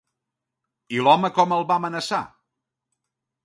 [0.95, 2.25] I l'home com el va amenaçar?